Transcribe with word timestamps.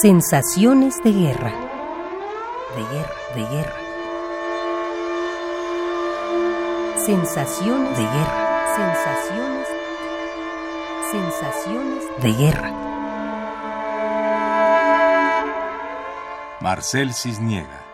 Sensaciones 0.00 1.02
de 1.04 1.12
guerra. 1.12 1.52
De 2.74 2.82
guerra, 2.94 3.14
de 3.34 3.42
guerra. 3.54 3.76
Sensaciones 7.04 7.98
de 7.98 8.04
guerra. 8.04 8.66
Sensaciones. 8.76 9.68
Sensaciones 11.10 12.04
de 12.22 12.32
guerra. 12.32 12.70
Marcel 16.62 17.12
Cisniega. 17.12 17.84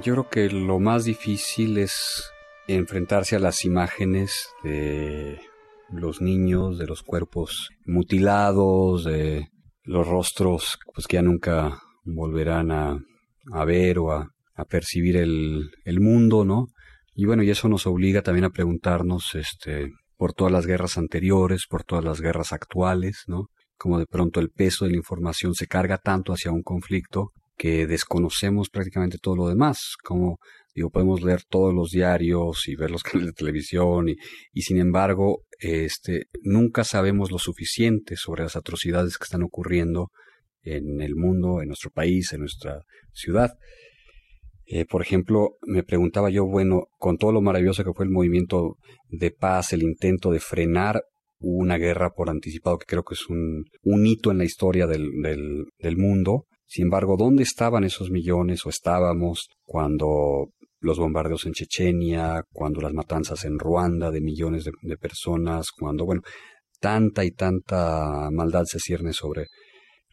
Yo 0.00 0.14
creo 0.14 0.28
que 0.30 0.48
lo 0.48 0.78
más 0.78 1.04
difícil 1.04 1.76
es 1.76 2.32
enfrentarse 2.66 3.36
a 3.36 3.40
las 3.40 3.66
imágenes 3.66 4.48
de 4.62 5.38
los 5.90 6.20
niños, 6.20 6.78
de 6.78 6.86
los 6.86 7.02
cuerpos 7.02 7.70
mutilados, 7.86 9.04
de 9.04 9.48
los 9.84 10.06
rostros 10.06 10.78
pues 10.94 11.06
que 11.06 11.16
ya 11.16 11.22
nunca 11.22 11.80
volverán 12.04 12.70
a, 12.70 12.98
a 13.52 13.64
ver 13.64 13.98
o 13.98 14.12
a, 14.12 14.28
a 14.54 14.64
percibir 14.64 15.16
el, 15.16 15.70
el, 15.84 16.00
mundo, 16.00 16.44
¿no? 16.44 16.66
Y 17.14 17.24
bueno, 17.24 17.42
y 17.42 17.50
eso 17.50 17.68
nos 17.68 17.86
obliga 17.86 18.22
también 18.22 18.44
a 18.44 18.50
preguntarnos, 18.50 19.34
este, 19.34 19.92
por 20.16 20.32
todas 20.32 20.52
las 20.52 20.66
guerras 20.66 20.98
anteriores, 20.98 21.66
por 21.68 21.84
todas 21.84 22.04
las 22.04 22.20
guerras 22.20 22.52
actuales, 22.52 23.24
¿no? 23.26 23.46
Como 23.76 23.98
de 23.98 24.06
pronto 24.06 24.40
el 24.40 24.50
peso 24.50 24.84
de 24.84 24.90
la 24.90 24.96
información 24.96 25.54
se 25.54 25.66
carga 25.66 25.98
tanto 25.98 26.32
hacia 26.32 26.50
un 26.50 26.62
conflicto 26.62 27.30
que 27.56 27.86
desconocemos 27.86 28.68
prácticamente 28.68 29.18
todo 29.20 29.36
lo 29.36 29.48
demás, 29.48 29.96
como 30.02 30.38
digo, 30.78 30.90
podemos 30.90 31.22
leer 31.22 31.42
todos 31.48 31.74
los 31.74 31.90
diarios 31.90 32.68
y 32.68 32.76
ver 32.76 32.90
los 32.90 33.02
canales 33.02 33.32
de 33.32 33.32
televisión 33.32 34.08
y, 34.08 34.16
y 34.52 34.62
sin 34.62 34.78
embargo, 34.78 35.42
este, 35.58 36.26
nunca 36.42 36.84
sabemos 36.84 37.30
lo 37.30 37.38
suficiente 37.38 38.16
sobre 38.16 38.44
las 38.44 38.56
atrocidades 38.56 39.18
que 39.18 39.24
están 39.24 39.42
ocurriendo 39.42 40.10
en 40.62 41.00
el 41.00 41.14
mundo, 41.16 41.60
en 41.60 41.68
nuestro 41.68 41.90
país, 41.90 42.32
en 42.32 42.40
nuestra 42.40 42.82
ciudad. 43.12 43.50
Eh, 44.66 44.84
por 44.84 45.02
ejemplo, 45.02 45.56
me 45.66 45.82
preguntaba 45.82 46.30
yo, 46.30 46.44
bueno, 46.44 46.88
con 46.98 47.16
todo 47.16 47.32
lo 47.32 47.40
maravilloso 47.40 47.84
que 47.84 47.92
fue 47.94 48.04
el 48.04 48.10
movimiento 48.10 48.76
de 49.08 49.30
paz, 49.30 49.72
el 49.72 49.82
intento 49.82 50.30
de 50.30 50.40
frenar 50.40 51.02
una 51.40 51.78
guerra 51.78 52.10
por 52.10 52.28
anticipado, 52.28 52.78
que 52.78 52.86
creo 52.86 53.02
que 53.02 53.14
es 53.14 53.28
un, 53.28 53.64
un 53.82 54.06
hito 54.06 54.30
en 54.30 54.38
la 54.38 54.44
historia 54.44 54.86
del, 54.86 55.10
del, 55.22 55.64
del 55.78 55.96
mundo, 55.96 56.44
sin 56.68 56.84
embargo, 56.84 57.16
¿dónde 57.16 57.44
estaban 57.44 57.82
esos 57.84 58.10
millones 58.10 58.66
o 58.66 58.68
estábamos 58.68 59.48
cuando 59.64 60.50
los 60.80 60.98
bombardeos 60.98 61.46
en 61.46 61.52
Chechenia, 61.52 62.42
cuando 62.52 62.80
las 62.80 62.92
matanzas 62.92 63.44
en 63.44 63.58
Ruanda 63.58 64.10
de 64.10 64.20
millones 64.20 64.64
de, 64.64 64.96
personas, 64.96 65.66
cuando, 65.76 66.04
bueno, 66.04 66.22
tanta 66.80 67.24
y 67.24 67.30
tanta 67.32 68.28
maldad 68.30 68.64
se 68.64 68.78
cierne 68.78 69.12
sobre 69.12 69.46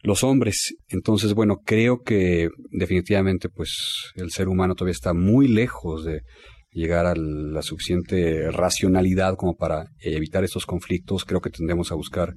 los 0.02 0.24
hombres. 0.24 0.74
Entonces, 0.88 1.34
bueno, 1.34 1.58
creo 1.64 2.02
que 2.02 2.48
definitivamente 2.70 3.48
pues 3.48 4.12
el 4.14 4.30
ser 4.30 4.48
humano 4.48 4.74
todavía 4.74 4.92
está 4.92 5.14
muy 5.14 5.48
lejos 5.48 6.04
de 6.04 6.22
llegar 6.70 7.06
a 7.06 7.14
la 7.16 7.62
suficiente 7.62 8.50
racionalidad 8.50 9.36
como 9.36 9.56
para 9.56 9.86
evitar 10.00 10.44
estos 10.44 10.66
conflictos. 10.66 11.24
Creo 11.24 11.40
que 11.40 11.50
tendremos 11.50 11.90
a 11.90 11.94
buscar 11.94 12.34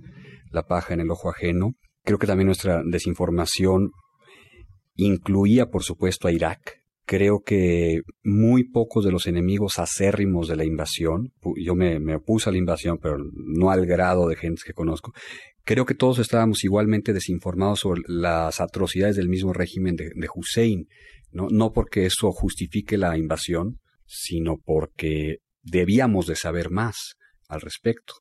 la 0.51 0.63
paja 0.63 0.93
en 0.93 1.01
el 1.01 1.11
ojo 1.11 1.29
ajeno. 1.29 1.73
Creo 2.03 2.17
que 2.17 2.27
también 2.27 2.47
nuestra 2.47 2.81
desinformación 2.85 3.91
incluía, 4.95 5.67
por 5.67 5.83
supuesto, 5.83 6.27
a 6.27 6.31
Irak. 6.31 6.78
Creo 7.09 7.41
que 7.43 8.01
muy 8.23 8.65
pocos 8.65 9.03
de 9.03 9.11
los 9.11 9.25
enemigos 9.25 9.79
acérrimos 9.79 10.47
de 10.47 10.55
la 10.55 10.63
invasión, 10.63 11.33
yo 11.55 11.73
me, 11.73 11.97
opuse 12.13 12.49
a 12.49 12.51
la 12.51 12.59
invasión, 12.59 12.99
pero 13.01 13.17
no 13.33 13.71
al 13.71 13.87
grado 13.87 14.27
de 14.27 14.35
gente 14.35 14.61
que 14.63 14.73
conozco, 14.73 15.11
creo 15.63 15.87
que 15.87 15.95
todos 15.95 16.19
estábamos 16.19 16.63
igualmente 16.63 17.11
desinformados 17.11 17.79
sobre 17.79 18.01
las 18.05 18.61
atrocidades 18.61 19.15
del 19.15 19.27
mismo 19.27 19.53
régimen 19.53 19.95
de, 19.95 20.11
de 20.13 20.27
Hussein, 20.31 20.85
¿no? 21.31 21.47
no 21.49 21.71
porque 21.71 22.05
eso 22.05 22.31
justifique 22.31 22.95
la 22.95 23.17
invasión, 23.17 23.79
sino 24.05 24.57
porque 24.63 25.37
debíamos 25.63 26.27
de 26.27 26.35
saber 26.35 26.69
más 26.69 27.15
al 27.47 27.61
respecto. 27.61 28.13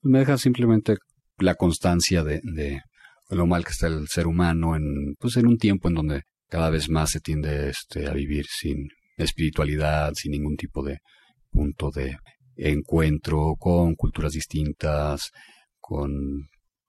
Me 0.00 0.20
deja 0.20 0.38
simplemente 0.38 0.96
la 1.36 1.54
constancia 1.54 2.24
de, 2.24 2.40
de 2.44 2.80
lo 3.28 3.46
mal 3.46 3.62
que 3.62 3.72
está 3.72 3.88
el 3.88 4.08
ser 4.08 4.26
humano 4.26 4.74
en, 4.74 5.16
pues 5.18 5.36
en 5.36 5.46
un 5.46 5.58
tiempo 5.58 5.88
en 5.88 5.94
donde 5.96 6.22
cada 6.50 6.68
vez 6.68 6.90
más 6.90 7.10
se 7.10 7.20
tiende 7.20 7.70
este, 7.70 8.08
a 8.08 8.12
vivir 8.12 8.44
sin 8.46 8.88
espiritualidad, 9.16 10.12
sin 10.14 10.32
ningún 10.32 10.56
tipo 10.56 10.82
de 10.82 10.98
punto 11.50 11.90
de 11.90 12.16
encuentro 12.56 13.54
con 13.58 13.94
culturas 13.94 14.32
distintas, 14.32 15.30
con 15.78 16.10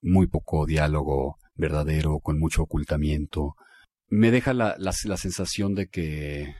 muy 0.02 0.28
poco 0.28 0.66
diálogo 0.66 1.38
verdadero, 1.54 2.20
con 2.20 2.40
mucho 2.40 2.64
ocultamiento. 2.64 3.54
Me 4.08 4.32
deja 4.32 4.54
la, 4.54 4.76
la, 4.80 4.92
la 5.06 5.18
sensación 5.18 5.76
de 5.76 5.88
que 5.88 6.56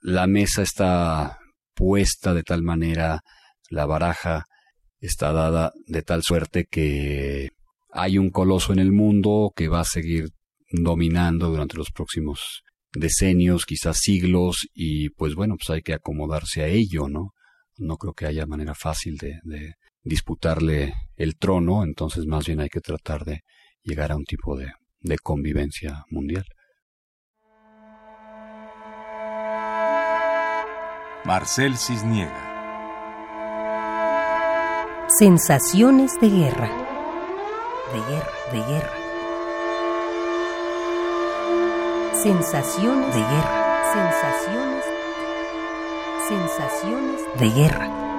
la 0.00 0.26
mesa 0.26 0.62
está 0.62 1.38
puesta 1.74 2.34
de 2.34 2.44
tal 2.44 2.62
manera, 2.62 3.20
la 3.70 3.84
baraja 3.84 4.44
está 5.00 5.32
dada 5.32 5.72
de 5.86 6.02
tal 6.02 6.22
suerte 6.22 6.66
que 6.70 7.50
hay 7.90 8.16
un 8.18 8.30
coloso 8.30 8.72
en 8.72 8.78
el 8.78 8.92
mundo 8.92 9.52
que 9.54 9.68
va 9.68 9.80
a 9.80 9.84
seguir 9.84 10.28
dominando 10.70 11.48
durante 11.48 11.76
los 11.76 11.90
próximos 11.90 12.62
decenios, 12.92 13.64
quizás 13.64 13.98
siglos, 14.00 14.66
y 14.74 15.10
pues 15.10 15.34
bueno, 15.34 15.56
pues 15.56 15.70
hay 15.70 15.82
que 15.82 15.94
acomodarse 15.94 16.62
a 16.62 16.68
ello, 16.68 17.08
¿no? 17.08 17.32
No 17.76 17.96
creo 17.96 18.12
que 18.12 18.26
haya 18.26 18.46
manera 18.46 18.74
fácil 18.74 19.16
de, 19.16 19.40
de 19.44 19.74
disputarle 20.02 20.94
el 21.16 21.36
trono, 21.36 21.84
entonces 21.84 22.26
más 22.26 22.46
bien 22.46 22.60
hay 22.60 22.68
que 22.68 22.80
tratar 22.80 23.24
de 23.24 23.42
llegar 23.82 24.12
a 24.12 24.16
un 24.16 24.24
tipo 24.24 24.56
de, 24.56 24.72
de 25.00 25.18
convivencia 25.18 26.04
mundial. 26.10 26.44
Marcel 31.24 31.76
Cisniega 31.76 32.48
Sensaciones 35.18 36.12
de 36.20 36.28
guerra. 36.28 36.70
De 37.92 37.98
guerra, 37.98 38.32
de 38.52 38.72
guerra. 38.72 39.07
Sensaciones 42.22 43.14
de 43.14 43.20
guerra. 43.20 43.92
Sensaciones. 43.92 44.84
Sensaciones 46.26 47.20
de 47.38 47.48
guerra. 47.50 48.17